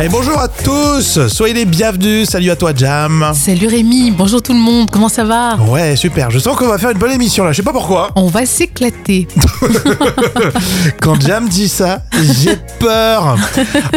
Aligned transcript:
Et 0.00 0.08
bonjour 0.08 0.38
à 0.38 0.46
tous, 0.46 1.26
soyez 1.26 1.54
les 1.54 1.64
bienvenus, 1.64 2.28
salut 2.28 2.50
à 2.52 2.56
toi 2.56 2.70
Jam. 2.72 3.32
Salut 3.34 3.66
Rémi, 3.66 4.12
bonjour 4.12 4.40
tout 4.40 4.52
le 4.52 4.58
monde, 4.60 4.88
comment 4.92 5.08
ça 5.08 5.24
va? 5.24 5.56
Ouais, 5.56 5.96
super, 5.96 6.30
je 6.30 6.38
sens 6.38 6.56
qu'on 6.56 6.68
va 6.68 6.78
faire 6.78 6.90
une 6.90 6.98
bonne 6.98 7.10
émission 7.10 7.42
là, 7.42 7.50
je 7.50 7.56
sais 7.56 7.62
pas 7.64 7.72
pourquoi. 7.72 8.12
On 8.14 8.28
va 8.28 8.46
s'éclater. 8.46 9.26
Quand 11.00 11.20
Jam 11.20 11.48
dit 11.48 11.68
ça, 11.68 12.02
j'ai 12.42 12.56
peur. 12.78 13.36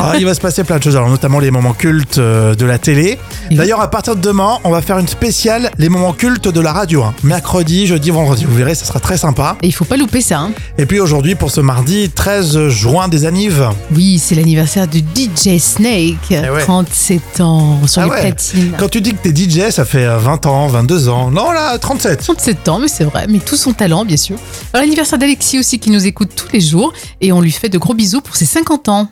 Ah, 0.02 0.14
il 0.18 0.26
va 0.26 0.34
se 0.34 0.42
passer 0.42 0.64
plein 0.64 0.80
de 0.80 0.84
choses, 0.84 0.96
alors 0.96 1.08
notamment 1.10 1.38
les 1.38 1.52
moments 1.52 1.74
cultes 1.74 2.18
euh, 2.18 2.56
de 2.56 2.66
la 2.66 2.80
télé. 2.80 3.20
D'ailleurs, 3.52 3.80
à 3.82 3.92
partir 3.92 4.16
de 4.16 4.22
demain, 4.22 4.58
on 4.64 4.72
va 4.72 4.82
faire 4.82 4.98
une 4.98 5.08
spéciale 5.08 5.70
les 5.78 5.90
moments 5.90 6.14
cultes 6.14 6.48
de 6.48 6.62
la 6.62 6.74
radio. 6.74 7.04
hein. 7.04 7.14
Mercredi, 7.24 7.86
jeudi, 7.86 8.10
vendredi, 8.10 8.46
vous 8.46 8.56
verrez, 8.56 8.74
ça 8.74 8.86
sera 8.86 9.00
très 9.00 9.18
sympa. 9.18 9.56
Et 9.62 9.68
il 9.68 9.72
faut 9.72 9.86
pas 9.86 9.98
louper 9.98 10.22
ça. 10.22 10.40
hein. 10.40 10.52
Et 10.80 10.88
puis 10.88 11.00
aujourd'hui, 11.00 11.36
pour 11.36 11.52
ce 11.52 11.62
mardi 11.62 12.10
13 12.10 12.70
juin 12.70 13.08
des 13.08 13.26
annives. 13.28 13.70
Oui, 13.96 14.18
c'est 14.18 14.34
l'anniversaire 14.34 14.88
de 14.88 14.98
DJ 14.98 15.60
Snake, 15.60 15.91
Eh 15.92 16.50
ouais. 16.50 16.62
37 16.62 17.42
ans 17.42 17.80
sur 17.88 18.02
Ah 18.02 18.06
les 18.06 18.12
ouais. 18.12 18.22
platines. 18.22 18.74
Quand 18.78 18.90
tu 18.90 19.02
dis 19.02 19.14
que 19.14 19.28
t'es 19.30 19.36
DJ, 19.36 19.70
ça 19.72 19.86
fait 19.86 20.06
euh, 20.06 20.18
20 20.18 20.46
ans, 20.46 20.68
22 20.68 21.10
ans. 21.10 21.32
Non, 21.32 21.52
là, 21.52 21.78
37. 21.78 22.20
37 22.22 22.68
ans, 22.70 22.80
mais 22.80 22.88
c'est 22.88 23.04
vrai, 23.04 23.26
mais 23.30 23.40
tout 23.40 23.56
son 23.58 23.74
talent, 23.74 24.06
bien 24.06 24.18
sûr. 24.18 24.38
Alors, 24.74 24.84
l'anniversaire 24.86 25.20
d'Alexis 25.20 25.60
aussi, 25.60 25.80
qui 25.80 25.90
nous 25.92 26.06
écoute 26.08 26.32
tous 26.36 26.48
les 26.54 26.62
jours, 26.62 26.94
et 27.20 27.32
on 27.32 27.42
lui 27.42 27.52
fait 27.52 27.70
de 27.70 27.78
gros 27.78 27.94
bisous 27.94 28.22
pour 28.22 28.36
ses 28.36 28.46
50 28.46 28.90
ans. 28.90 29.10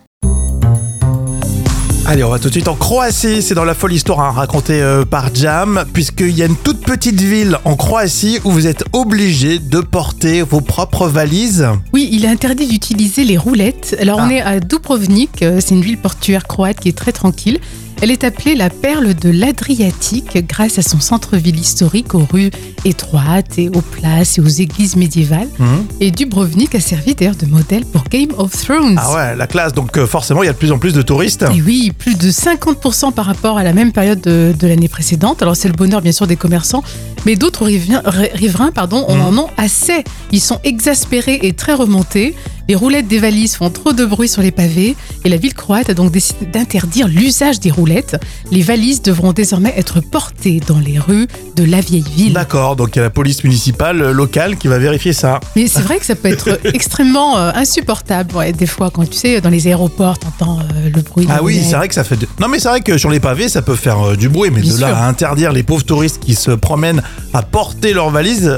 Allez, 2.12 2.24
on 2.24 2.32
va 2.32 2.40
tout 2.40 2.48
de 2.48 2.54
suite 2.54 2.68
en 2.68 2.74
Croatie. 2.74 3.44
C'est 3.44 3.54
dans 3.54 3.64
la 3.66 3.76
folle 3.76 3.94
histoire 3.94 4.20
hein, 4.22 4.32
racontée 4.32 4.82
euh, 4.82 5.06
par 5.06 5.30
Jam, 5.36 5.86
puisqu'il 5.94 6.36
y 6.36 6.42
a 6.42 6.48
une 6.48 6.56
toute 6.56 6.82
petite 6.82 7.22
ville 7.22 7.60
en 7.66 7.76
Croatie 7.76 8.40
où 8.44 8.50
vous 8.52 8.66
êtes 8.66 8.84
obligé 8.94 9.60
de 9.60 9.80
porter 9.80 10.42
vos 10.42 10.60
propres 10.60 11.08
valises. 11.08 11.68
Oui, 11.94 12.10
il 12.12 12.26
est 12.26 12.30
interdit 12.30 12.66
d'utiliser 12.66 13.24
les 13.26 13.38
roulettes. 13.38 13.96
Alors, 14.02 14.18
on 14.18 14.30
Ah. 14.30 14.34
est 14.34 14.42
à 14.42 14.60
Dubrovnik, 14.60 15.44
euh, 15.44 15.60
c'est 15.64 15.76
une 15.76 15.84
ville 15.84 16.00
portuaire 16.00 16.48
croate 16.48 16.80
qui 16.80 16.90
est 16.90 16.98
très 16.98 17.12
tranquille. 17.12 17.60
Elle 18.02 18.12
est 18.12 18.24
appelée 18.24 18.56
la 18.56 18.70
perle 18.70 19.14
de 19.14 19.30
l'Adriatique 19.30 20.38
grâce 20.48 20.78
à 20.80 20.82
son 20.82 21.02
centre-ville 21.02 21.60
historique 21.60 22.16
aux 22.16 22.26
rues 22.32 22.50
étroites 22.86 23.60
et 23.60 23.68
aux 23.68 23.82
places 23.82 24.38
et 24.38 24.42
aux 24.42 24.48
églises 24.48 24.96
médiévales. 24.96 25.50
Mhm. 25.60 25.86
Et 26.00 26.10
Dubrovnik 26.12 26.76
a 26.76 26.80
servi 26.80 27.14
d'ailleurs 27.14 27.36
de 27.36 27.46
modèle 27.46 27.84
pour 27.86 28.06
Game 28.10 28.30
of 28.38 28.52
Thrones. 28.66 28.96
Ah 28.98 29.14
ouais, 29.14 29.36
la 29.36 29.48
classe. 29.48 29.74
Donc 29.74 29.98
euh, 29.98 30.08
forcément, 30.08 30.44
il 30.44 30.46
y 30.46 30.50
a 30.50 30.54
de 30.54 30.58
plus 30.58 30.72
en 30.72 30.80
plus 30.80 30.94
de 30.94 31.02
touristes. 31.02 31.44
Et 31.54 31.62
oui, 31.62 31.92
plus 31.98 32.16
de 32.18 32.32
50% 32.32 33.12
par 33.12 33.26
rapport 33.26 33.58
à 33.58 33.64
la 33.66 33.74
même 33.74 33.92
période 33.92 34.22
de, 34.22 34.56
de 34.58 34.68
l'année 34.68 34.88
précédente. 34.88 35.42
Alors 35.42 35.58
c'est 35.58 35.68
le 35.68 35.74
bonheur 35.74 36.02
bien 36.02 36.14
sûr 36.14 36.26
des 36.26 36.38
commerçants, 36.38 36.84
mais 37.26 37.36
d'autres 37.36 37.66
riverains, 37.66 38.02
riverains 38.34 38.72
pardon, 38.72 39.06
Mhm. 39.10 39.22
en 39.22 39.38
ont 39.44 39.48
assez. 39.58 40.06
Ils 40.32 40.40
sont 40.40 40.60
exaspérés 40.64 41.40
et 41.44 41.52
très 41.52 41.74
remontés. 41.74 42.34
Les 42.70 42.76
roulettes 42.76 43.08
des 43.08 43.18
valises 43.18 43.56
font 43.56 43.72
trop 43.72 43.94
de 43.94 44.06
bruit 44.06 44.30
sur 44.30 44.44
les 44.44 44.52
pavés 44.52 44.96
et 45.26 45.30
la 45.30 45.38
ville 45.38 45.56
croate 45.56 45.90
a 45.90 45.96
donc 45.96 46.12
décidé 46.12 46.46
d'interdire 46.46 47.08
l'usage 47.08 47.60
des 47.60 47.72
roulettes. 47.72 48.16
Les 48.52 48.62
valises 48.62 49.02
devront 49.02 49.34
désormais 49.34 49.74
être 49.76 50.02
portées 50.02 50.62
dans 50.68 50.78
les 50.78 51.00
rues 51.00 51.28
de 51.56 51.64
la 51.64 51.82
vieille 51.82 52.06
ville. 52.16 52.34
D'accord, 52.34 52.76
donc 52.76 52.90
il 52.96 52.98
y 52.98 53.00
a 53.00 53.06
la 53.06 53.10
police 53.10 53.44
municipale 53.44 54.04
euh, 54.04 54.12
locale 54.14 54.56
qui 54.56 54.68
va 54.68 54.78
vérifier 54.78 55.14
ça. 55.14 55.40
Mais 55.56 55.66
c'est 55.66 55.82
vrai 55.82 55.98
que 55.98 56.06
ça 56.06 56.14
peut 56.14 56.28
être 56.28 56.60
extrêmement 56.76 57.40
euh, 57.40 57.52
insupportable. 57.56 58.36
Ouais, 58.36 58.54
des 58.54 58.68
fois, 58.68 58.92
quand 58.92 59.10
tu 59.10 59.18
sais, 59.18 59.42
dans 59.42 59.50
les 59.50 59.66
aéroports, 59.66 60.20
t'entends 60.20 60.60
euh, 60.60 60.90
le 60.94 61.02
bruit. 61.02 61.26
Ah 61.28 61.42
oui, 61.42 61.60
c'est 61.68 61.76
vrai 61.76 61.88
que 61.88 61.96
ça 61.96 62.04
fait. 62.04 62.18
de- 62.18 62.28
Non, 62.40 62.50
mais 62.50 62.60
c'est 62.60 62.70
vrai 62.70 62.82
que 62.82 63.00
sur 63.00 63.10
les 63.10 63.20
pavés, 63.20 63.50
ça 63.50 63.64
peut 63.64 63.74
faire 63.76 64.10
euh, 64.10 64.16
du 64.16 64.30
bruit, 64.30 64.52
mais 64.54 64.62
Bien 64.62 64.76
de 64.76 64.80
là 64.82 64.88
sûr. 64.90 64.96
à 64.96 65.08
interdire 65.08 65.52
les 65.54 65.64
pauvres 65.64 65.86
touristes 65.86 66.20
qui 66.24 66.36
se 66.36 66.52
promènent 66.52 67.02
à 67.34 67.42
porter 67.42 67.94
leurs 67.94 68.12
valises. 68.12 68.56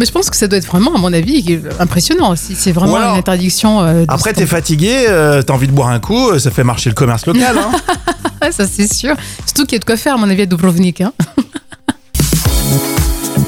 Mais 0.00 0.04
je 0.06 0.10
pense 0.10 0.30
que 0.30 0.36
ça 0.36 0.48
doit 0.48 0.58
être 0.58 0.66
vraiment, 0.66 0.96
à 0.96 0.98
mon 0.98 1.12
avis, 1.12 1.60
impressionnant. 1.78 2.34
Si 2.34 2.56
c'est 2.56 2.72
vraiment 2.72 2.96
une 2.98 3.18
interdiction. 3.18 3.51
Euh, 3.64 4.04
Après, 4.08 4.32
t'es 4.32 4.46
fatigué, 4.46 5.06
euh, 5.08 5.42
t'as 5.42 5.52
envie 5.54 5.66
de 5.66 5.72
boire 5.72 5.88
un 5.88 6.00
coup, 6.00 6.30
euh, 6.30 6.38
ça 6.38 6.50
fait 6.50 6.64
marcher 6.64 6.90
le 6.90 6.94
commerce 6.94 7.26
local. 7.26 7.56
Hein. 7.58 7.70
Ça 8.50 8.66
c'est 8.66 8.92
sûr. 8.92 9.14
Surtout 9.46 9.66
qu'il 9.66 9.74
y 9.74 9.76
a 9.76 9.78
de 9.78 9.84
quoi 9.84 9.96
faire, 9.96 10.14
à 10.14 10.16
mon 10.16 10.28
avis, 10.28 10.42
à 10.42 10.46
Dubrovnik. 10.46 11.00
Hein. 11.00 11.12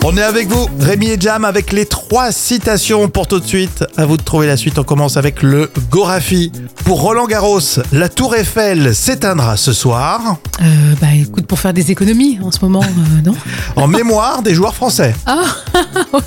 On 0.07 0.15
est 0.19 0.23
avec 0.23 0.49
vous, 0.49 0.69
Rémi 0.81 1.09
et 1.09 1.17
Jam, 1.19 1.47
avec 1.47 1.73
les 1.73 1.87
trois 1.87 2.31
citations 2.31 3.09
pour 3.09 3.27
tout 3.27 3.41
de 3.41 3.47
suite. 3.47 3.87
À 3.97 4.05
vous 4.05 4.19
de 4.19 4.23
trouver 4.23 4.47
la 4.47 4.59
suite. 4.59 4.79
On 4.79 4.83
commence 4.83 5.17
avec 5.17 5.43
le 5.43 5.71
Gorafi. 5.91 6.53
Pour 6.85 7.01
Roland 7.01 7.27
Garros, 7.27 7.59
la 7.91 8.11
Tour 8.11 8.37
Eiffel 8.37 8.95
s'éteindra 8.95 9.57
ce 9.57 9.73
soir 9.73 10.37
Euh, 10.61 10.65
bah 11.01 11.07
écoute, 11.15 11.47
pour 11.47 11.59
faire 11.59 11.73
des 11.73 11.91
économies 11.91 12.39
en 12.45 12.53
ce 12.53 12.59
moment, 12.61 12.83
euh, 12.83 13.23
non? 13.25 13.35
En 13.77 13.87
mémoire 13.87 14.43
des 14.43 14.55
joueurs 14.55 14.75
français. 14.75 15.15
Ah 15.25 15.41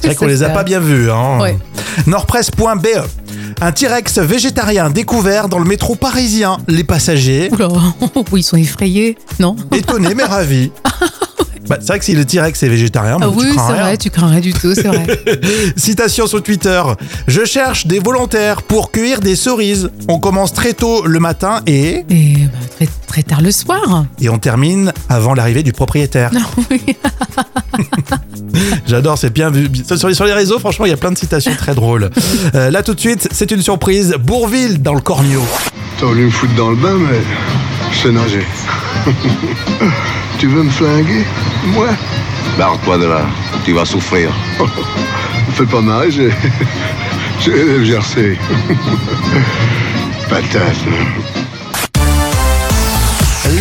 C'est 0.02 0.08
vrai 0.08 0.16
qu'on 0.16 0.26
les 0.26 0.42
a 0.42 0.50
pas 0.50 0.64
bien 0.64 0.80
vus. 0.80 1.12
Hein. 1.12 1.40
Ouais. 1.40 1.58
Un 3.60 3.72
T-Rex 3.72 4.20
végétarien 4.20 4.90
découvert 4.90 5.50
dans 5.50 5.58
le 5.60 5.66
métro 5.66 5.96
parisien. 5.96 6.58
Les 6.68 6.84
passagers, 6.84 7.50
Oula, 7.52 7.70
oui, 8.32 8.42
ils 8.42 8.44
sont 8.44 8.58
effrayés, 8.58 9.18
non 9.40 9.56
étonnés 9.76 10.14
mais 10.16 10.24
ravis. 10.26 10.72
Bah, 11.68 11.78
c'est 11.82 11.88
vrai 11.88 12.00
que 12.00 12.06
si 12.06 12.14
le 12.14 12.24
T-Rex 12.24 12.62
est 12.64 12.70
végétarien, 12.70 13.18
Ah 13.20 13.28
bon, 13.28 13.32
tu 13.36 13.46
oui, 13.48 13.56
crains 13.56 13.68
c'est 13.68 13.74
rien. 13.74 13.82
vrai, 13.84 13.98
tu 13.98 14.10
crains 14.10 14.28
rien 14.28 14.40
du 14.40 14.54
tout, 14.54 14.74
c'est 14.74 14.84
vrai. 14.88 15.06
Citation 15.76 16.28
sur 16.28 16.42
Twitter. 16.42 16.82
Je 17.28 17.44
cherche 17.46 17.88
des 17.88 18.00
volontaires 18.00 18.62
pour 18.62 18.92
cueillir 18.92 19.20
des 19.20 19.36
cerises. 19.36 19.90
On 20.08 20.20
commence 20.20 20.54
très 20.54 20.74
tôt 20.74 21.06
le 21.06 21.20
matin 21.20 21.62
et, 21.66 22.06
Et 22.10 22.34
bah, 22.36 22.60
très, 22.78 22.88
très 23.08 23.24
tard 23.24 23.42
le 23.42 23.52
soir. 23.52 24.06
et 24.22 24.30
on 24.30 24.38
termine 24.38 24.94
avant 25.10 25.34
l'arrivée 25.34 25.64
du 25.64 25.74
propriétaire. 25.74 26.32
Non, 26.34 26.40
oui. 26.72 26.82
J'adore, 28.88 29.18
c'est 29.18 29.32
bien 29.32 29.50
vu. 29.50 29.70
Sur 29.96 30.08
les, 30.08 30.14
sur 30.14 30.26
les 30.26 30.34
réseaux, 30.34 30.60
franchement, 30.60 30.86
il 30.86 30.90
y 30.90 30.94
a 30.94 30.98
plein 30.98 31.12
de 31.12 31.18
citations 31.18 31.56
très 31.56 31.76
drôles. 31.76 32.10
Euh, 32.56 32.70
là, 32.70 32.84
tout 32.84 32.94
de 32.94 33.00
suite, 33.00 33.28
c'est 33.32 33.52
une 33.52 33.62
surprise. 33.62 34.16
Bourville 34.20 34.82
dans 34.82 34.94
le 34.94 35.02
Cornio. 35.02 35.42
T'as 36.00 36.06
voulu 36.06 36.26
me 36.26 36.30
foutre 36.30 36.54
dans 36.56 36.70
le 36.70 36.76
bain, 36.76 36.96
mais 36.98 37.20
je 37.92 37.98
sais 37.98 38.12
nager. 38.12 38.46
tu 40.40 40.48
veux 40.48 40.64
me 40.64 40.70
flinguer? 40.70 41.26
Moi? 41.66 41.88
Barre-toi 42.58 42.98
de 42.98 43.06
là, 43.06 43.22
tu 43.66 43.74
vas 43.74 43.86
souffrir. 43.86 44.30
Fais 45.54 45.66
pas 45.66 45.82
mal, 45.82 46.12
j'ai. 46.12 46.30
J'ai 47.40 47.64
le 47.64 47.84
jersey. 47.84 48.38
Patate. 50.30 50.76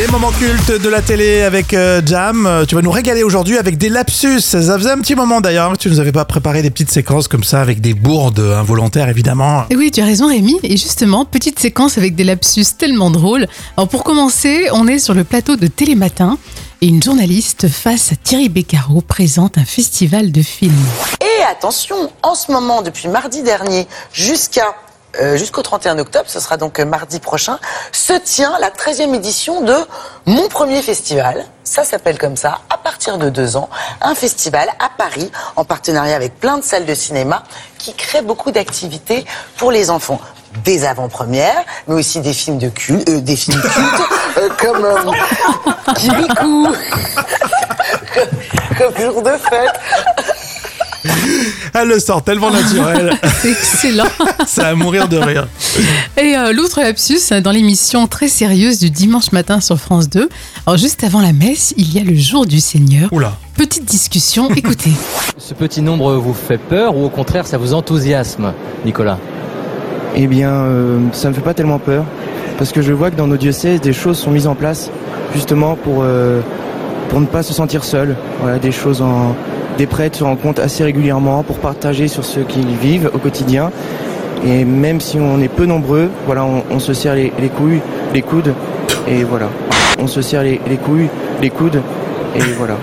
Les 0.07 0.13
moments 0.13 0.31
cultes 0.31 0.71
de 0.71 0.89
la 0.89 1.03
télé 1.03 1.43
avec 1.43 1.75
euh, 1.75 2.01
Jam. 2.07 2.47
Euh, 2.47 2.65
Tu 2.65 2.77
vas 2.77 2.83
nous 2.83 2.93
régaler 2.93 3.25
aujourd'hui 3.25 3.59
avec 3.59 3.77
des 3.77 3.89
lapsus. 3.89 4.39
Ça 4.39 4.79
faisait 4.79 4.93
un 4.93 5.01
petit 5.01 5.17
moment 5.17 5.41
d'ailleurs 5.41 5.73
que 5.73 5.79
tu 5.79 5.89
nous 5.89 5.99
avais 5.99 6.13
pas 6.13 6.25
préparé 6.25 6.63
des 6.63 6.71
petites 6.71 6.93
séquences 6.93 7.27
comme 7.27 7.43
ça 7.43 7.61
avec 7.61 7.81
des 7.81 7.93
bourdes 7.93 8.39
involontaires 8.39 9.09
évidemment. 9.09 9.65
Et 9.69 9.75
oui, 9.75 9.91
tu 9.91 10.01
as 10.01 10.05
raison 10.05 10.29
Rémi. 10.29 10.61
Et 10.63 10.77
justement, 10.77 11.25
petite 11.25 11.59
séquence 11.59 11.99
avec 11.99 12.15
des 12.15 12.23
lapsus 12.23 12.67
tellement 12.79 13.11
drôles. 13.11 13.49
Alors 13.77 13.89
pour 13.89 14.05
commencer, 14.05 14.69
on 14.73 14.87
est 14.87 15.01
sur 15.01 15.13
le 15.13 15.25
plateau 15.25 15.57
de 15.57 15.67
Télématin 15.67 16.39
et 16.83 16.87
une 16.87 17.03
journaliste 17.03 17.67
face 17.67 18.13
à 18.13 18.15
Thierry 18.15 18.49
Beccaro 18.49 19.01
présente 19.01 19.59
un 19.59 19.65
festival 19.65 20.31
de 20.31 20.43
films. 20.43 20.73
Et 21.21 21.43
attention, 21.51 21.97
en 22.23 22.37
ce 22.37 22.53
moment, 22.53 22.83
depuis 22.83 23.09
mardi 23.09 23.43
dernier 23.43 23.89
jusqu'à 24.13 24.73
euh, 25.21 25.37
jusqu'au 25.37 25.63
31 25.63 25.99
octobre, 25.99 26.27
ce 26.29 26.41
sera 26.41 26.57
donc 26.57 26.79
euh, 26.79 26.85
mardi 26.85 27.21
prochain, 27.21 27.59
se 27.93 28.13
tient 28.13 28.59
la 28.59 28.71
13e 28.71 29.15
édition 29.15 29.61
de 29.61 29.75
Mon 30.27 30.49
Premier 30.49 30.83
Festival. 30.83 31.45
Ça 31.65 31.85
s'appelle 31.85 32.19
comme 32.19 32.37
ça, 32.37 32.61
à 32.71 32.79
partir 32.79 33.19
de 33.19 33.29
deux 33.29 33.57
ans, 33.57 33.69
un 34.01 34.15
festival 34.15 34.69
à 34.79 34.89
Paris, 34.97 35.31
en 35.57 35.65
partenariat 35.65 36.15
avec 36.15 36.39
plein 36.39 36.59
de 36.59 36.63
salles 36.63 36.87
de 36.87 36.95
cinéma, 36.95 37.43
qui 37.79 37.95
crée 37.95 38.23
beaucoup 38.23 38.51
d'activités 38.51 39.25
pour 39.57 39.71
les 39.71 39.91
enfants. 39.91 40.21
Des 40.65 40.85
avant-premières, 40.87 41.65
mais 41.87 41.95
aussi 41.95 42.21
des 42.21 42.33
films 42.33 42.59
de 42.59 42.69
culte, 42.69 43.09
euh, 43.09 43.21
des 43.21 43.37
films 43.37 43.61
cultes, 43.61 44.09
euh, 44.39 44.49
comme 44.59 44.85
euh, 44.85 45.93
Kirikou, 45.95 46.69
comme, 48.15 48.79
comme 48.79 49.03
Jour 49.03 49.23
de 49.23 49.33
fête. 49.33 49.81
Elle 51.79 51.89
le 51.89 51.99
sort 51.99 52.23
tellement 52.23 52.51
naturel. 52.51 53.13
C'est 53.43 53.51
excellent. 53.51 54.07
C'est 54.47 54.63
à 54.63 54.75
mourir 54.75 55.09
de 55.09 55.19
rire. 55.19 55.47
Et 56.17 56.35
euh, 56.35 56.55
l'autre 56.55 56.81
lapsus, 56.81 57.21
dans 57.43 57.51
l'émission 57.51 58.07
très 58.07 58.29
sérieuse 58.29 58.79
du 58.79 58.89
dimanche 58.89 59.31
matin 59.33 59.61
sur 59.61 59.79
France 59.79 60.09
2. 60.09 60.31
Alors 60.67 60.79
juste 60.79 61.05
avant 61.05 61.21
la 61.21 61.35
messe, 61.35 61.75
il 61.77 61.95
y 61.95 62.01
a 62.01 62.05
le 62.05 62.17
jour 62.17 62.47
du 62.47 62.61
Seigneur. 62.61 63.13
Oula. 63.13 63.37
Petite 63.59 63.85
discussion, 63.85 64.49
écoutez. 64.57 64.91
Ce 65.37 65.53
petit 65.53 65.83
nombre 65.83 66.15
vous 66.15 66.33
fait 66.33 66.57
peur 66.57 66.97
ou 66.97 67.05
au 67.05 67.11
contraire 67.11 67.47
ça 67.47 67.59
vous 67.59 67.75
enthousiasme, 67.75 68.55
Nicolas? 68.87 69.19
Eh 70.15 70.27
bien, 70.29 70.51
euh, 70.51 70.99
ça 71.13 71.29
me 71.29 71.35
fait 71.35 71.43
pas 71.43 71.53
tellement 71.53 71.79
peur, 71.79 72.07
parce 72.57 72.73
que 72.73 72.81
je 72.81 72.93
vois 72.95 73.11
que 73.11 73.17
dans 73.17 73.27
nos 73.27 73.37
diocèses, 73.37 73.83
des 73.83 73.93
choses 73.93 74.19
sont 74.19 74.31
mises 74.31 74.47
en 74.47 74.55
place, 74.55 74.91
justement 75.35 75.77
pour, 75.77 75.99
euh, 76.01 76.41
pour 77.11 77.21
ne 77.21 77.27
pas 77.27 77.43
se 77.43 77.53
sentir 77.53 77.85
seul. 77.85 78.17
Voilà, 78.41 78.59
des 78.59 78.73
choses 78.73 79.03
en... 79.03 79.37
Des 79.79 79.87
prêtres 79.87 80.19
se 80.19 80.25
rencontrent 80.25 80.63
assez 80.63 80.85
régulièrement 80.85 81.43
pour 81.43 81.59
partager 81.59 82.09
sur 82.09 82.25
ce 82.25 82.41
qu'ils 82.41 82.77
vivent 82.77 83.11
au 83.13 83.19
quotidien. 83.19 83.71
Et 84.47 84.65
même 84.65 85.01
si 85.01 85.19
on 85.19 85.41
est 85.41 85.49
peu 85.49 85.67
nombreux, 85.67 86.11
voilà, 86.27 86.45
on, 86.45 86.63
on 86.71 86.79
se 86.79 86.93
serre 86.95 87.15
les, 87.15 87.33
les 87.41 87.49
couilles, 87.49 87.81
les 88.15 88.23
coudes, 88.23 88.55
et 89.09 89.25
voilà. 89.25 89.49
On 89.99 90.07
se 90.07 90.21
serre 90.23 90.43
les, 90.43 90.61
les 90.69 90.77
couilles, 90.77 91.09
les 91.43 91.51
coudes, 91.51 91.81
et 92.35 92.41
voilà. 92.59 92.75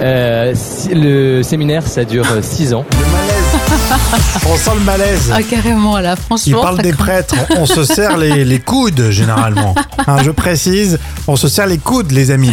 Euh, 0.00 0.52
si- 0.54 0.90
Le 0.94 1.42
séminaire 1.42 1.86
ça 1.86 2.04
dure 2.04 2.26
6 2.40 2.74
ans. 2.74 2.84
Le 2.90 3.12
malaise. 3.12 4.42
On 4.52 4.56
sent 4.56 4.70
le 4.78 4.84
malaise. 4.84 5.32
Ah, 5.34 5.42
carrément, 5.42 5.98
là, 5.98 6.14
Il 6.16 6.22
franchement. 6.22 6.60
parle 6.62 6.76
ça 6.76 6.82
des 6.82 6.90
craint. 6.92 7.04
prêtres, 7.04 7.34
on, 7.56 7.62
on 7.62 7.66
se 7.66 7.84
serre 7.84 8.16
les, 8.16 8.44
les 8.44 8.58
coudes 8.58 9.10
généralement. 9.10 9.74
Hein, 10.06 10.16
je 10.24 10.30
précise, 10.30 10.98
on 11.28 11.36
se 11.36 11.48
serre 11.48 11.66
les 11.66 11.78
coudes 11.78 12.10
les 12.12 12.30
amis. 12.30 12.52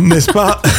N'est-ce 0.00 0.30
pas 0.32 0.60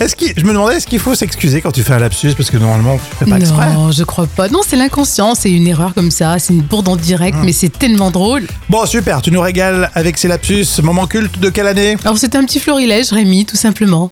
Est-ce 0.00 0.16
qu'il, 0.16 0.32
je 0.36 0.44
me 0.44 0.52
demandais, 0.52 0.76
est-ce 0.76 0.86
qu'il 0.86 0.98
faut 0.98 1.14
s'excuser 1.14 1.60
quand 1.60 1.72
tu 1.72 1.82
fais 1.82 1.92
un 1.94 1.98
lapsus 1.98 2.34
Parce 2.36 2.50
que 2.50 2.56
normalement, 2.56 2.96
tu 2.96 3.16
fais 3.24 3.30
pas 3.30 3.38
exprès? 3.38 3.72
Non, 3.72 3.90
je 3.92 4.04
crois 4.04 4.26
pas. 4.26 4.48
Non, 4.48 4.60
c'est 4.66 4.76
l'inconscient, 4.76 5.34
c'est 5.34 5.50
une 5.50 5.66
erreur 5.66 5.94
comme 5.94 6.10
ça, 6.10 6.38
c'est 6.38 6.52
une 6.54 6.62
bourde 6.62 6.88
en 6.88 6.96
direct, 6.96 7.38
Hmm. 7.38 7.44
mais 7.44 7.52
c'est 7.52 7.70
tellement 7.70 8.10
drôle. 8.10 8.46
Bon, 8.68 8.84
super, 8.86 9.22
tu 9.22 9.30
nous 9.30 9.40
régales 9.40 9.90
avec 9.94 10.18
ces 10.18 10.28
lapsus. 10.28 10.66
Moment 10.82 11.06
culte 11.06 11.38
de 11.38 11.48
quelle 11.50 11.66
année? 11.66 11.96
Alors, 12.04 12.18
c'était 12.18 12.38
un 12.38 12.44
petit 12.44 12.60
florilège, 12.60 13.10
Rémi, 13.12 13.44
tout 13.46 13.56
simplement. 13.56 14.08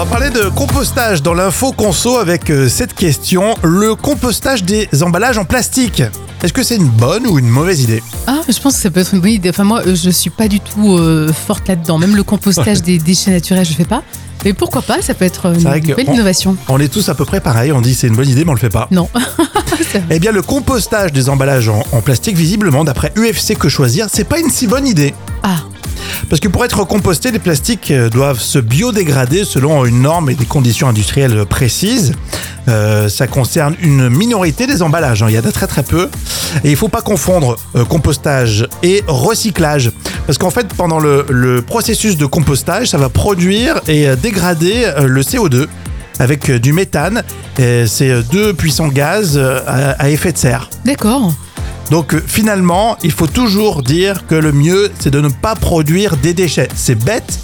On 0.00 0.04
va 0.04 0.10
parler 0.10 0.30
de 0.30 0.48
compostage 0.50 1.24
dans 1.24 1.34
l'info 1.34 1.72
conso 1.72 2.18
avec 2.18 2.50
euh, 2.50 2.68
cette 2.68 2.94
question. 2.94 3.56
Le 3.64 3.96
compostage 3.96 4.62
des 4.62 4.88
emballages 5.02 5.38
en 5.38 5.44
plastique. 5.44 6.04
Est-ce 6.40 6.52
que 6.52 6.62
c'est 6.62 6.76
une 6.76 6.86
bonne 6.86 7.26
ou 7.26 7.36
une 7.40 7.48
mauvaise 7.48 7.82
idée? 7.82 8.00
Ah, 8.28 8.38
je 8.48 8.56
pense 8.60 8.76
que 8.76 8.80
ça 8.82 8.92
peut 8.92 9.00
être 9.00 9.14
une 9.14 9.20
bonne 9.20 9.32
idée. 9.32 9.50
Enfin, 9.50 9.64
moi, 9.64 9.82
euh, 9.84 9.96
je 9.96 10.10
suis 10.10 10.30
pas 10.30 10.46
du 10.46 10.60
tout 10.60 10.96
euh, 10.96 11.32
forte 11.32 11.66
là-dedans. 11.66 11.98
Même 11.98 12.14
le 12.14 12.22
compostage 12.22 12.80
des 12.82 12.98
déchets 12.98 13.32
naturels, 13.32 13.66
je 13.66 13.72
fais 13.72 13.84
pas. 13.84 14.04
Mais 14.44 14.52
pourquoi 14.52 14.82
pas? 14.82 15.02
Ça 15.02 15.14
peut 15.14 15.24
être 15.24 15.46
une 15.46 15.64
belle 15.64 16.06
on- 16.06 16.14
innovation. 16.14 16.56
On 16.68 16.78
est 16.78 16.86
tous 16.86 17.08
à 17.08 17.16
peu 17.16 17.24
près 17.24 17.40
pareil, 17.40 17.72
on 17.72 17.80
dit 17.80 17.92
c'est 17.92 18.06
une 18.06 18.14
bonne 18.14 18.28
idée 18.28 18.44
mais 18.44 18.52
on 18.52 18.54
le 18.54 18.60
fait 18.60 18.68
pas. 18.68 18.86
Non. 18.92 19.08
Eh 20.10 20.18
bien, 20.18 20.32
le 20.32 20.42
compostage 20.42 21.12
des 21.12 21.28
emballages 21.30 21.68
en, 21.68 21.82
en 21.92 22.00
plastique, 22.02 22.36
visiblement, 22.36 22.84
d'après 22.84 23.12
UFC 23.16 23.56
Que 23.56 23.68
Choisir, 23.68 24.08
c'est 24.12 24.24
pas 24.24 24.38
une 24.38 24.50
si 24.50 24.66
bonne 24.66 24.86
idée. 24.86 25.14
ah, 25.42 25.56
Parce 26.28 26.40
que 26.40 26.48
pour 26.48 26.64
être 26.64 26.84
compostés, 26.84 27.30
les 27.30 27.38
plastiques 27.38 27.90
euh, 27.90 28.10
doivent 28.10 28.40
se 28.40 28.58
biodégrader 28.58 29.44
selon 29.44 29.84
une 29.86 30.02
norme 30.02 30.28
et 30.28 30.34
des 30.34 30.44
conditions 30.44 30.86
industrielles 30.88 31.46
précises. 31.46 32.12
Euh, 32.68 33.08
ça 33.08 33.26
concerne 33.26 33.74
une 33.80 34.10
minorité 34.10 34.66
des 34.66 34.82
emballages, 34.82 35.22
hein. 35.22 35.26
il 35.30 35.34
y 35.34 35.38
en 35.38 35.44
a 35.44 35.52
très 35.52 35.66
très 35.66 35.82
peu. 35.82 36.10
Et 36.64 36.70
il 36.70 36.76
faut 36.76 36.88
pas 36.88 37.00
confondre 37.00 37.56
euh, 37.76 37.84
compostage 37.86 38.68
et 38.82 39.02
recyclage. 39.06 39.90
Parce 40.26 40.36
qu'en 40.36 40.50
fait, 40.50 40.66
pendant 40.74 40.98
le, 40.98 41.62
processus 41.66 42.18
de 42.18 42.26
compostage, 42.26 42.88
ça 42.88 42.98
va 42.98 43.08
produire 43.08 43.80
et 43.88 44.14
dégrader 44.16 44.92
le 45.02 45.22
CO2 45.22 45.66
avec 46.18 46.50
du 46.50 46.72
méthane. 46.74 47.22
C'est 47.56 48.22
deux 48.30 48.52
puissants 48.52 48.88
gaz 48.88 49.38
à- 49.38 49.92
à 49.92 50.08
effet 50.10 50.32
de 50.32 50.38
serre. 50.38 50.68
d'accord. 50.84 51.32
Donc 51.90 52.14
euh, 52.14 52.22
finalement, 52.26 52.96
il 53.02 53.12
faut 53.12 53.26
toujours 53.26 53.82
dire 53.82 54.26
que 54.26 54.34
le 54.34 54.52
mieux, 54.52 54.90
c'est 54.98 55.10
de 55.10 55.20
ne 55.20 55.28
pas 55.28 55.54
produire 55.54 56.16
des 56.16 56.34
déchets. 56.34 56.68
C'est 56.74 57.02
bête, 57.02 57.40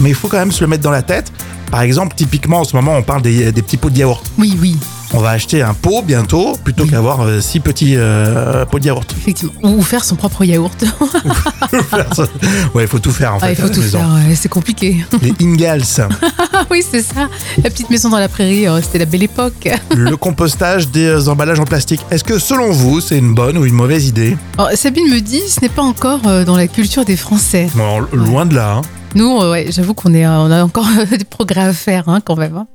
mais 0.00 0.10
il 0.10 0.14
faut 0.14 0.28
quand 0.28 0.38
même 0.38 0.52
se 0.52 0.62
le 0.62 0.68
mettre 0.68 0.82
dans 0.82 0.90
la 0.90 1.02
tête. 1.02 1.32
Par 1.70 1.82
exemple, 1.82 2.14
typiquement 2.16 2.60
en 2.60 2.64
ce 2.64 2.74
moment, 2.76 2.96
on 2.96 3.02
parle 3.02 3.22
des, 3.22 3.52
des 3.52 3.62
petits 3.62 3.76
pots 3.76 3.90
de 3.90 3.98
yaourt. 3.98 4.24
Oui, 4.38 4.56
oui, 4.60 4.76
On 5.14 5.20
va 5.20 5.30
acheter 5.30 5.62
un 5.62 5.72
pot 5.74 6.02
bientôt 6.02 6.56
plutôt 6.62 6.84
Oui. 6.84 6.90
qu'avoir 6.90 7.22
euh, 7.22 7.40
six 7.40 7.60
petits 7.60 7.94
euh, 7.96 8.64
pots 8.66 8.78
de 8.78 8.84
yaourt. 8.86 9.10
effectivement. 9.18 9.52
Ou 9.62 9.82
faire 9.82 10.04
son 10.04 10.16
propre 10.16 10.44
yaourt. 10.44 10.84
ouais, 12.74 12.82
il 12.82 12.86
faut 12.88 12.98
tout 12.98 13.10
faire 13.10 13.34
en 13.34 13.40
fait. 13.40 13.52
Il 13.52 13.56
faut 13.56 13.68
tout 13.68 13.80
maison. 13.80 13.98
faire, 13.98 14.08
ouais, 14.28 14.34
c'est 14.34 14.48
compliqué. 14.48 15.04
Les 15.22 15.32
Ingalls. 15.40 15.82
Oui, 16.70 16.82
c'est 16.88 17.02
ça. 17.02 17.28
La 17.62 17.70
petite 17.70 17.88
maison 17.88 18.10
dans 18.10 18.18
la 18.18 18.28
prairie, 18.28 18.66
euh, 18.66 18.80
c'était 18.82 18.98
la 18.98 19.04
belle 19.06 19.22
époque. 19.22 19.68
le 19.96 20.16
compostage 20.16 20.88
des 20.88 21.28
emballages 21.28 21.60
en 21.60 21.64
plastique. 21.64 22.00
Est-ce 22.10 22.24
que 22.24 22.38
selon 22.38 22.70
vous, 22.72 23.00
c'est 23.00 23.16
une 23.16 23.32
bonne 23.34 23.56
ou 23.56 23.64
une 23.64 23.74
mauvaise 23.74 24.06
idée? 24.08 24.36
Alors, 24.58 24.70
Sabine 24.74 25.08
me 25.08 25.20
dit, 25.20 25.40
ce 25.48 25.60
n'est 25.62 25.68
pas 25.70 25.82
encore 25.82 26.20
dans 26.44 26.56
la 26.56 26.66
culture 26.66 27.04
des 27.04 27.16
Français. 27.16 27.68
Bon, 27.74 28.00
Loin 28.12 28.44
de 28.44 28.54
là. 28.56 28.74
hein. 28.78 28.82
Nous, 29.14 29.38
ouais, 29.38 29.68
j'avoue 29.70 29.94
qu'on 29.94 30.12
est, 30.12 30.26
on 30.26 30.50
a 30.50 30.62
encore 30.62 30.86
des 31.10 31.24
progrès 31.24 31.62
à 31.62 31.72
faire 31.72 32.08
hein, 32.08 32.20
quand 32.22 32.36
même. 32.36 32.56
hein. 32.56 32.66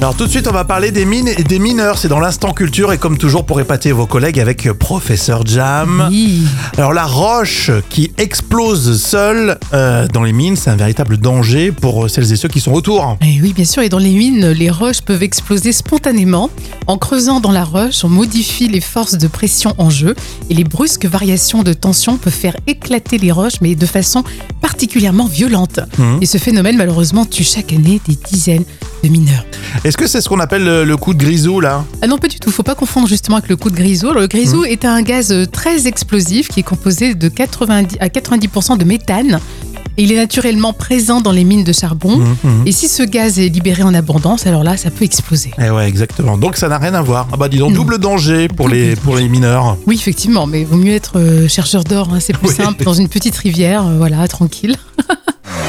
Alors 0.00 0.14
tout 0.14 0.26
de 0.26 0.30
suite, 0.30 0.46
on 0.46 0.52
va 0.52 0.64
parler 0.64 0.92
des 0.92 1.04
mines 1.04 1.26
et 1.26 1.42
des 1.42 1.58
mineurs. 1.58 1.98
C'est 1.98 2.06
dans 2.06 2.20
l'instant 2.20 2.52
culture 2.52 2.92
et 2.92 2.98
comme 2.98 3.18
toujours 3.18 3.44
pour 3.44 3.60
épater 3.60 3.90
vos 3.90 4.06
collègues 4.06 4.38
avec 4.38 4.64
euh, 4.66 4.72
Professeur 4.72 5.44
Jam. 5.44 6.06
Oui. 6.08 6.42
Alors 6.76 6.92
la 6.92 7.04
roche 7.04 7.72
qui 7.90 8.12
explose 8.16 9.02
seule 9.02 9.58
euh, 9.74 10.06
dans 10.06 10.22
les 10.22 10.32
mines, 10.32 10.54
c'est 10.54 10.70
un 10.70 10.76
véritable 10.76 11.16
danger 11.16 11.72
pour 11.72 12.04
euh, 12.04 12.08
celles 12.08 12.32
et 12.32 12.36
ceux 12.36 12.48
qui 12.48 12.60
sont 12.60 12.70
autour. 12.70 13.18
Et 13.22 13.40
oui, 13.42 13.52
bien 13.52 13.64
sûr. 13.64 13.82
Et 13.82 13.88
dans 13.88 13.98
les 13.98 14.12
mines, 14.12 14.50
les 14.50 14.70
roches 14.70 15.00
peuvent 15.00 15.24
exploser 15.24 15.72
spontanément. 15.72 16.48
En 16.86 16.96
creusant 16.96 17.40
dans 17.40 17.52
la 17.52 17.64
roche, 17.64 18.04
on 18.04 18.08
modifie 18.08 18.68
les 18.68 18.80
forces 18.80 19.18
de 19.18 19.26
pression 19.26 19.74
en 19.78 19.90
jeu 19.90 20.14
et 20.48 20.54
les 20.54 20.64
brusques 20.64 21.06
variations 21.06 21.64
de 21.64 21.72
tension 21.72 22.18
peuvent 22.18 22.32
faire 22.32 22.56
éclater 22.68 23.18
les 23.18 23.32
roches, 23.32 23.60
mais 23.62 23.74
de 23.74 23.86
façon 23.86 24.22
particulièrement 24.60 25.26
violente. 25.26 25.80
Mhm. 25.98 26.18
Et 26.20 26.26
ce 26.26 26.38
phénomène, 26.38 26.76
malheureusement, 26.76 27.26
tue 27.26 27.42
chaque 27.42 27.72
année 27.72 28.00
des 28.06 28.16
dizaines 28.30 28.64
de 29.02 29.08
mineurs. 29.08 29.44
Est-ce 29.84 29.96
que 29.96 30.06
c'est 30.06 30.20
ce 30.20 30.28
qu'on 30.28 30.40
appelle 30.40 30.64
le, 30.64 30.84
le 30.84 30.96
coup 30.96 31.14
de 31.14 31.18
grisou 31.18 31.60
là? 31.60 31.84
Ah 32.02 32.06
non, 32.06 32.18
pas 32.18 32.28
du 32.28 32.38
tout. 32.38 32.50
Faut 32.50 32.62
pas 32.62 32.74
confondre 32.74 33.06
justement 33.06 33.36
avec 33.36 33.48
le 33.48 33.56
coup 33.56 33.70
de 33.70 33.76
grisou. 33.76 34.12
Le 34.12 34.26
grisou 34.26 34.60
Mhm. 34.62 34.66
est 34.66 34.84
un 34.84 35.02
gaz 35.02 35.30
euh, 35.32 35.46
très 35.46 35.86
explosif 35.86 36.48
qui 36.48 36.60
est 36.60 36.64
composé 36.64 37.14
de 37.14 37.28
90 37.28 37.96
à 38.00 38.08
90% 38.08 38.76
de 38.78 38.84
méthane. 38.84 39.40
Et 39.96 40.04
il 40.04 40.12
est 40.12 40.16
naturellement 40.16 40.72
présent 40.72 41.20
dans 41.20 41.32
les 41.32 41.42
mines 41.42 41.64
de 41.64 41.72
charbon. 41.72 42.18
Mhm, 42.18 42.36
mhm. 42.44 42.62
Et 42.66 42.72
si 42.72 42.86
ce 42.88 43.02
gaz 43.02 43.38
est 43.40 43.48
libéré 43.48 43.82
en 43.82 43.92
abondance, 43.94 44.46
alors 44.46 44.62
là, 44.62 44.76
ça 44.76 44.90
peut 44.90 45.04
exploser. 45.04 45.50
Eh 45.58 45.70
ouais, 45.70 45.88
exactement. 45.88 46.38
Donc 46.38 46.56
ça 46.56 46.68
n'a 46.68 46.78
rien 46.78 46.94
à 46.94 47.02
voir. 47.02 47.26
Ah 47.32 47.36
bah 47.36 47.48
dis 47.48 47.58
donc, 47.58 47.70
Non. 47.72 47.76
double 47.78 47.98
danger 47.98 48.46
pour 48.48 48.68
les, 48.68 48.94
pour 48.96 49.16
les 49.16 49.28
mineurs. 49.28 49.76
Oui, 49.86 49.96
effectivement, 49.96 50.46
mais 50.46 50.62
vaut 50.64 50.76
mieux 50.76 50.92
être 50.94 51.18
euh, 51.18 51.48
chercheur 51.48 51.82
d'or. 51.84 52.10
hein, 52.12 52.18
c'est 52.20 52.32
plus 52.36 52.48
Oui. 52.48 52.54
simple 52.54 52.84
dans 52.84 52.94
une 52.94 53.08
petite 53.08 53.36
rivière, 53.36 53.84
euh, 53.86 53.96
voilà, 53.98 54.26
tranquille. 54.28 54.76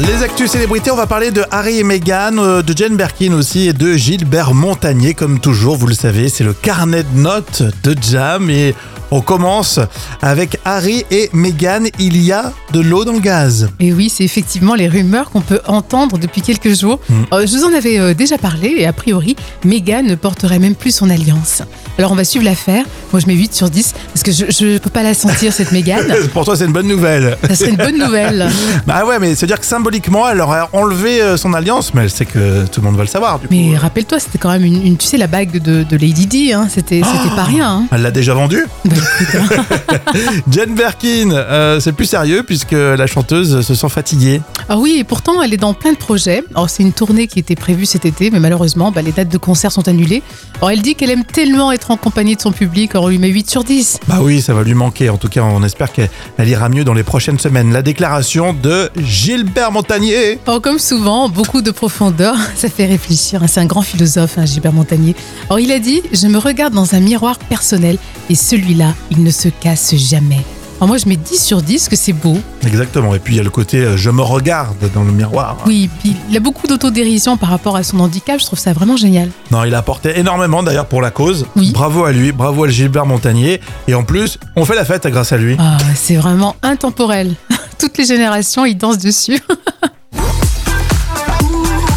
Les 0.00 0.22
actus 0.22 0.50
célébrités, 0.50 0.90
on 0.90 0.96
va 0.96 1.06
parler 1.06 1.30
de 1.30 1.42
Harry 1.50 1.78
et 1.78 1.82
Meghan, 1.82 2.36
euh, 2.36 2.60
de 2.60 2.76
Jane 2.76 2.96
Birkin 2.96 3.32
aussi 3.32 3.68
et 3.68 3.72
de 3.72 3.94
Gilbert 3.94 4.52
Montagnier. 4.52 5.14
Comme 5.14 5.40
toujours, 5.40 5.76
vous 5.76 5.86
le 5.86 5.94
savez, 5.94 6.28
c'est 6.28 6.44
le 6.44 6.52
carnet 6.52 7.02
de 7.02 7.18
notes 7.18 7.62
de 7.82 7.96
Jam 7.98 8.50
et 8.50 8.74
on 9.10 9.22
commence 9.22 9.80
avec 10.20 10.58
Harry 10.66 11.06
et 11.10 11.30
Meghan. 11.32 11.84
Il 11.98 12.22
y 12.22 12.30
a 12.30 12.52
de 12.74 12.80
l'eau 12.80 13.06
dans 13.06 13.14
le 13.14 13.20
gaz. 13.20 13.70
Et 13.80 13.94
oui, 13.94 14.10
c'est 14.10 14.24
effectivement 14.24 14.74
les 14.74 14.88
rumeurs 14.88 15.30
qu'on 15.30 15.40
peut 15.40 15.60
entendre 15.66 16.18
depuis 16.18 16.42
quelques 16.42 16.74
jours. 16.78 17.00
Mm. 17.08 17.14
Euh, 17.32 17.46
je 17.46 17.56
vous 17.56 17.64
en 17.64 17.72
avais 17.72 17.98
euh, 17.98 18.12
déjà 18.12 18.36
parlé 18.36 18.74
et 18.76 18.86
a 18.86 18.92
priori, 18.92 19.34
Meghan 19.64 20.02
ne 20.02 20.14
porterait 20.14 20.58
même 20.58 20.74
plus 20.74 20.94
son 20.94 21.08
alliance. 21.08 21.62
Alors 21.98 22.12
on 22.12 22.14
va 22.14 22.24
suivre 22.24 22.44
l'affaire. 22.44 22.84
Moi 23.12 23.20
je 23.20 23.26
mets 23.26 23.34
8 23.34 23.54
sur 23.54 23.70
10 23.70 23.94
parce 24.12 24.22
que 24.22 24.32
je 24.32 24.66
ne 24.74 24.78
peux 24.78 24.90
pas 24.90 25.02
la 25.02 25.14
sentir 25.14 25.52
cette 25.52 25.72
Meghan. 25.72 25.96
Pour 26.32 26.44
toi, 26.44 26.56
c'est 26.56 26.64
une 26.66 26.72
bonne 26.72 26.88
nouvelle. 26.88 27.36
Ça 27.48 27.54
serait 27.54 27.70
une 27.70 27.76
bonne 27.76 27.98
nouvelle. 27.98 28.48
Bah 28.86 29.04
ouais, 29.04 29.18
mais 29.18 29.34
c'est-à-dire 29.34 29.58
que 29.58 29.66
symboliquement, 29.66 30.28
elle 30.28 30.40
aurait 30.40 30.60
enlevé 30.72 31.20
euh, 31.20 31.36
son 31.36 31.52
alliance, 31.54 31.92
mais 31.94 32.02
elle 32.02 32.10
sait 32.10 32.24
que 32.26 32.66
tout 32.66 32.80
le 32.80 32.86
monde 32.86 32.96
va 32.96 33.02
le 33.02 33.08
savoir. 33.08 33.38
Du. 33.38 33.46
Mais 33.50 33.76
rappelle-toi, 33.76 34.20
c'était 34.20 34.38
quand 34.38 34.50
même 34.50 34.64
une, 34.64 34.84
une- 34.86 34.96
tu 34.96 35.06
sais, 35.06 35.16
la 35.16 35.26
bague 35.26 35.60
de, 35.60 35.82
de 35.82 35.96
Lady 35.96 36.26
Di, 36.26 36.52
hein, 36.52 36.68
c'était 36.72 37.02
c'était 37.04 37.34
pas 37.34 37.44
rien. 37.44 37.68
hein. 37.68 37.86
Elle 37.92 38.02
l'a 38.02 38.10
déjà 38.10 38.34
vendue. 38.34 38.64
Bah, 38.84 38.94
écoute, 39.20 39.40
hein. 39.58 40.12
Jane 40.50 40.74
Birkin, 40.74 41.30
euh, 41.32 41.80
c'est 41.80 41.92
plus 41.92 42.06
sérieux 42.06 42.42
puisque 42.44 42.72
la 42.72 43.06
chanteuse 43.06 43.60
se 43.66 43.74
sent 43.74 43.88
fatiguée. 43.88 44.40
Ah 44.68 44.76
oui, 44.78 44.96
et 44.98 45.04
pourtant, 45.04 45.42
elle 45.42 45.52
est 45.54 45.58
dans 45.58 45.74
plein 45.74 45.92
de 45.92 45.98
projets. 45.98 46.42
Alors, 46.54 46.70
c'est 46.70 46.82
une 46.82 46.92
tournée 46.92 47.26
qui 47.26 47.38
était 47.38 47.56
prévue 47.56 47.86
cet 47.86 48.04
été, 48.04 48.30
mais 48.30 48.40
malheureusement, 48.40 48.92
bah, 48.92 49.02
les 49.02 49.12
dates 49.12 49.28
de 49.28 49.38
concert 49.38 49.72
sont 49.72 49.88
annulées. 49.88 50.22
Alors, 50.58 50.70
elle 50.70 50.82
dit 50.82 50.94
qu'elle 50.94 51.10
aime 51.10 51.24
tellement 51.24 51.72
être 51.72 51.85
en 51.90 51.96
compagnie 51.96 52.36
de 52.36 52.40
son 52.40 52.52
public, 52.52 52.92
on 52.94 53.08
lui 53.08 53.18
met 53.18 53.28
8 53.28 53.50
sur 53.50 53.64
10. 53.64 54.00
Bah 54.08 54.18
oui, 54.20 54.40
ça 54.40 54.54
va 54.54 54.62
lui 54.62 54.74
manquer. 54.74 55.10
En 55.10 55.16
tout 55.16 55.28
cas, 55.28 55.42
on 55.42 55.62
espère 55.62 55.92
qu'elle 55.92 56.10
elle 56.38 56.48
ira 56.48 56.68
mieux 56.68 56.84
dans 56.84 56.94
les 56.94 57.02
prochaines 57.02 57.38
semaines. 57.38 57.72
La 57.72 57.82
déclaration 57.82 58.52
de 58.52 58.90
Gilbert 58.96 59.72
Montagnier. 59.72 60.38
Alors, 60.46 60.60
comme 60.60 60.78
souvent, 60.78 61.28
beaucoup 61.28 61.62
de 61.62 61.70
profondeur, 61.70 62.36
ça 62.56 62.68
fait 62.68 62.86
réfléchir. 62.86 63.42
C'est 63.46 63.60
un 63.60 63.66
grand 63.66 63.82
philosophe, 63.82 64.38
hein, 64.38 64.46
Gilbert 64.46 64.72
Montagnier. 64.72 65.14
Alors, 65.48 65.60
il 65.60 65.72
a 65.72 65.78
dit 65.78 66.02
Je 66.12 66.26
me 66.26 66.38
regarde 66.38 66.74
dans 66.74 66.94
un 66.94 67.00
miroir 67.00 67.38
personnel 67.38 67.98
et 68.30 68.34
celui-là, 68.34 68.94
il 69.10 69.22
ne 69.22 69.30
se 69.30 69.48
casse 69.48 69.94
jamais. 69.94 70.44
Alors, 70.78 70.88
moi, 70.88 70.98
je 70.98 71.08
mets 71.08 71.16
10 71.16 71.42
sur 71.42 71.62
10, 71.62 71.88
que 71.88 71.96
c'est 71.96 72.12
beau. 72.12 72.36
Exactement. 72.66 73.14
Et 73.14 73.18
puis 73.18 73.34
il 73.34 73.36
y 73.38 73.40
a 73.40 73.42
le 73.42 73.50
côté 73.50 73.78
euh, 73.78 73.96
je 73.96 74.10
me 74.10 74.20
regarde 74.20 74.76
dans 74.92 75.04
le 75.04 75.12
miroir. 75.12 75.56
Oui, 75.66 75.88
puis 76.00 76.14
il 76.28 76.36
a 76.36 76.40
beaucoup 76.40 76.66
d'autodérision 76.66 77.38
par 77.38 77.48
rapport 77.48 77.76
à 77.76 77.82
son 77.82 77.98
handicap. 78.00 78.38
Je 78.38 78.44
trouve 78.44 78.58
ça 78.58 78.74
vraiment 78.74 78.96
génial. 78.96 79.30
Non, 79.50 79.64
il 79.64 79.74
a 79.74 79.78
apporté 79.78 80.18
énormément 80.18 80.62
d'ailleurs 80.62 80.86
pour 80.86 81.00
la 81.00 81.10
cause. 81.10 81.46
Oui. 81.56 81.70
Bravo 81.72 82.04
à 82.04 82.12
lui, 82.12 82.30
bravo 82.32 82.64
à 82.64 82.68
Gilbert 82.68 83.06
Montagnier. 83.06 83.60
Et 83.88 83.94
en 83.94 84.04
plus, 84.04 84.38
on 84.54 84.66
fait 84.66 84.74
la 84.74 84.84
fête 84.84 85.06
grâce 85.06 85.32
à 85.32 85.38
lui. 85.38 85.56
Ah, 85.58 85.78
c'est 85.94 86.16
vraiment 86.16 86.56
intemporel. 86.62 87.34
Toutes 87.78 87.96
les 87.96 88.04
générations, 88.04 88.66
ils 88.66 88.76
dansent 88.76 88.98
dessus. 88.98 89.40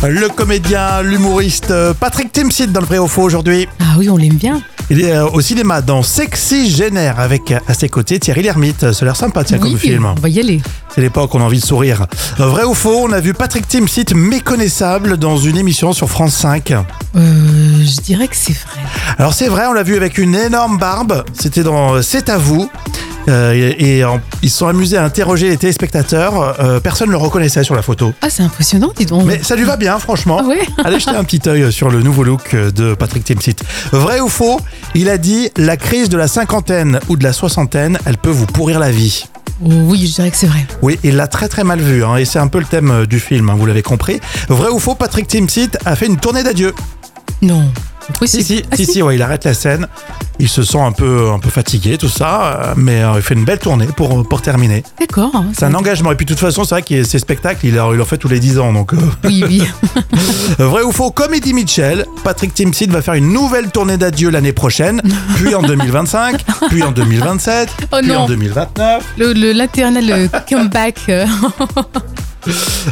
Le 0.02 0.30
comédien, 0.30 1.02
l'humoriste 1.02 1.72
euh, 1.72 1.94
Patrick 1.94 2.32
Timsit 2.32 2.68
dans 2.68 2.80
le 2.80 2.86
vrai 2.86 3.00
ou 3.00 3.08
faux 3.08 3.24
aujourd'hui. 3.24 3.68
Ah 3.82 3.96
oui, 3.98 4.10
on 4.10 4.16
l'aime 4.16 4.36
bien. 4.36 4.62
Il 4.89 5.01
est 5.01 5.12
euh, 5.12 5.27
au 5.27 5.41
cinéma 5.41 5.81
dans 5.81 6.01
Sexy 6.01 6.69
Génère 6.69 7.19
avec 7.19 7.53
à 7.67 7.74
ses 7.74 7.89
côtés 7.89 8.19
Thierry 8.19 8.41
Lhermitte. 8.41 8.91
Ça 8.91 9.03
a 9.03 9.05
l'air 9.05 9.15
sympa 9.15 9.43
tiens, 9.43 9.60
comme 9.60 9.77
film. 9.77 10.05
On 10.05 10.19
va 10.19 10.29
y 10.29 10.39
aller. 10.39 10.62
C'est 10.93 11.01
l'époque, 11.01 11.34
on 11.36 11.41
a 11.41 11.43
envie 11.43 11.60
de 11.60 11.65
sourire. 11.65 12.08
Euh, 12.39 12.48
Vrai 12.48 12.63
ou 12.63 12.74
faux, 12.74 13.01
on 13.03 13.12
a 13.12 13.19
vu 13.19 13.34
Patrick 13.34 13.67
Timsit 13.67 14.15
méconnaissable 14.15 15.17
dans 15.17 15.38
une 15.38 15.58
émission 15.58 15.93
sur 15.93 16.10
France 16.10 16.34
5. 16.36 16.72
Euh, 16.72 16.81
je 17.15 18.01
dirais 18.01 18.27
que 18.27 18.36
c'est 18.36 18.53
vrai. 18.53 18.81
Alors 19.17 19.34
c'est 19.34 19.48
vrai, 19.48 19.67
on 19.67 19.74
l'a 19.74 19.84
vu 19.84 19.96
avec 19.96 20.17
une 20.17 20.34
énorme 20.36 20.77
barbe. 20.79 21.24
C'était 21.39 21.63
dans 21.63 21.96
euh, 21.96 22.01
C'est 22.01 22.29
à 22.29 22.38
vous. 22.39 22.69
Euh, 23.28 23.54
et 23.54 23.98
et, 23.98 24.06
en- 24.06 24.20
ils 24.42 24.50
se 24.50 24.58
sont 24.60 24.68
amusés 24.68 24.98
à 24.98 25.04
interroger 25.04 25.50
les 25.50 25.58
téléspectateurs. 25.58 26.60
Euh, 26.60 26.80
personne 26.80 27.08
ne 27.08 27.12
le 27.14 27.18
reconnaissait 27.18 27.64
sur 27.64 27.76
la 27.76 27.82
photo. 27.82 28.14
Ah, 28.22 28.30
c'est 28.30 28.44
impressionnant, 28.44 28.92
dis 28.96 29.06
donc. 29.06 29.26
Mais 29.26 29.42
ça 29.44 29.56
lui 29.56 29.64
va 29.66 29.78
bien, 29.78 30.00
franchement. 30.00 30.40
Ah 30.42 30.48
ouais 30.48 30.62
Allez 30.84 31.00
jeter 31.00 31.16
un 31.16 31.24
petit 31.24 31.48
œil 31.48 31.72
sur 31.72 31.90
le 31.90 32.02
nouveau 32.02 32.24
look 32.24 32.56
de 32.56 32.94
Patrick 32.96 33.24
Timsit. 33.24 33.58
Vrai 33.92 34.20
ou 34.20 34.30
faux 34.30 34.60
Il 34.96 35.10
a 35.10 35.18
dit 35.18 35.50
la 35.58 35.78
crise 35.78 36.10
de 36.10 36.18
la 36.18 36.28
cinquantaine 36.28 37.00
ou 37.10 37.18
de 37.18 37.24
la 37.24 37.34
soixantaine, 37.34 37.98
elle 38.06 38.18
peut 38.18 38.30
vous 38.30 38.46
pourrir 38.46 38.80
la 38.80 38.92
vie. 38.92 39.26
Oh, 39.64 39.68
oui, 39.70 40.08
je 40.08 40.14
dirais 40.16 40.32
que 40.32 40.38
c'est 40.38 40.48
vrai. 40.48 40.66
Oui, 40.82 40.98
il 41.04 41.18
l'a 41.18 41.28
très 41.28 41.50
très 41.50 41.66
mal 41.66 41.80
vu, 41.82 42.04
hein, 42.06 42.16
et 42.16 42.24
c'est 42.24 42.40
un 42.40 42.48
peu 42.48 42.60
le 42.60 42.66
thème 42.66 42.92
euh, 42.92 43.06
du 43.06 43.20
film, 43.20 43.50
hein, 43.50 43.56
vous 43.58 43.66
l'avez 43.66 43.82
compris. 43.82 44.22
Vrai 44.48 44.70
ou 44.70 44.80
faux 44.80 44.96
Patrick 44.96 45.28
Timsit 45.28 45.72
a 45.86 45.98
fait 45.98 46.06
une 46.06 46.16
tournée 46.18 46.44
d'adieu. 46.44 46.74
Non. 47.42 47.70
Si, 48.08 48.14
Possible. 48.14 48.44
si, 48.44 48.64
Ah, 48.72 48.76
si, 48.78 48.86
si, 48.86 49.02
ouais, 49.02 49.16
il 49.16 49.22
arrête 49.22 49.44
la 49.44 49.54
scène. 49.54 49.88
Il 50.41 50.48
se 50.48 50.63
sent 50.63 50.79
un 50.79 50.93
peu, 50.93 51.29
un 51.31 51.39
peu 51.39 51.50
fatigué, 51.50 51.98
tout 51.98 52.08
ça, 52.08 52.41
euh, 52.69 52.74
mais 52.77 53.03
euh, 53.03 53.13
il 53.17 53.22
fait 53.22 53.34
une 53.34 53.43
belle 53.43 53.60
tournée 53.60 53.88
pour, 53.88 54.25
pour 54.27 54.41
terminer. 54.41 54.84
D'accord. 55.00 55.31
hein, 55.36 55.48
C'est 55.53 55.65
un 55.65 55.74
engagement. 55.74 56.12
Et 56.13 56.15
puis, 56.15 56.25
de 56.25 56.31
toute 56.31 56.39
façon, 56.39 56.63
c'est 56.63 56.75
vrai 56.75 56.81
que 56.81 57.03
ces 57.03 57.19
spectacles, 57.19 57.65
il 57.67 57.79
en, 57.79 57.93
il 57.93 58.01
en 58.01 58.05
fait 58.05 58.17
tous 58.17 58.29
les 58.29 58.39
10 58.39 58.58
ans. 58.60 58.72
Donc, 58.72 58.93
euh, 58.93 58.98
Oui, 59.25 59.43
oui. 59.46 59.63
vrai 60.60 60.84
ou 60.84 60.91
faux, 60.93 61.12
comme 61.12 61.34
Eddie 61.34 61.53
Mitchell, 61.53 62.05
Patrick 62.24 62.53
Timsit 62.53 62.88
va 62.89 63.01
faire 63.01 63.15
une 63.15 63.34
nouvelle 63.34 63.69
tournée 63.72 63.98
d'adieu 63.98 64.29
l'année 64.29 64.53
prochaine, 64.53 65.01
puis 65.36 65.53
en 65.55 65.62
2025, 65.62 66.41
puis 66.69 66.84
en 66.84 66.91
2027, 66.91 67.69
Oh 67.91 67.98
puis 68.00 68.08
non. 68.08 68.19
en 68.19 68.25
2029. 68.27 69.03
Le- 69.17 69.34
L'éternel 69.51 70.29
comeback. 70.50 71.00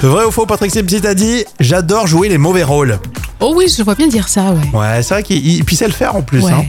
Vrai 0.01 0.25
ou 0.25 0.31
faux, 0.31 0.45
Patrick 0.45 0.71
Timsit 0.71 1.05
a 1.05 1.13
dit 1.13 1.45
J'adore 1.59 2.07
jouer 2.07 2.27
les 2.29 2.37
mauvais 2.37 2.63
rôles. 2.63 2.99
Oh 3.39 3.53
oui, 3.55 3.73
je 3.75 3.81
vois 3.83 3.95
bien 3.95 4.07
dire 4.07 4.27
ça, 4.27 4.51
ouais. 4.51 4.77
Ouais, 4.77 5.01
c'est 5.03 5.13
vrai 5.13 5.23
qu'il 5.23 5.45
il- 5.47 5.63
puis 5.63 5.75
sait 5.75 5.87
le 5.87 5.93
faire 5.93 6.15
en 6.15 6.21
plus. 6.21 6.41
Ouais. 6.43 6.51
hein. 6.51 6.65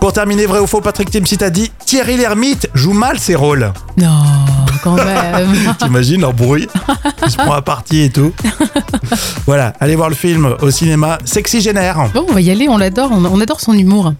Pour 0.00 0.14
terminer, 0.14 0.46
vrai 0.46 0.60
ou 0.60 0.66
faux, 0.66 0.80
Patrick 0.80 1.10
Timsit 1.10 1.42
a 1.44 1.50
dit 1.50 1.70
Thierry 1.84 2.16
Lhermitte 2.16 2.68
joue 2.72 2.94
mal 2.94 3.18
ses 3.18 3.34
rôles. 3.34 3.70
Non, 3.98 4.22
quand 4.82 4.94
même. 4.94 5.74
T'imagines 5.78 6.22
leur 6.22 6.32
bruit 6.32 6.68
Il 7.24 7.30
se 7.30 7.36
prend 7.36 7.52
à 7.52 7.60
partie 7.60 8.02
et 8.04 8.10
tout. 8.10 8.32
voilà, 9.46 9.74
allez 9.78 9.96
voir 9.96 10.08
le 10.08 10.14
film 10.14 10.56
au 10.62 10.70
cinéma 10.70 11.18
Sexy 11.26 11.60
Génère. 11.60 12.08
Bon, 12.14 12.24
on 12.28 12.32
va 12.32 12.40
y 12.40 12.50
aller, 12.50 12.66
on 12.68 12.78
l'adore, 12.78 13.10
on, 13.12 13.24
on 13.26 13.40
adore 13.40 13.60
son 13.60 13.74
humour. 13.74 14.14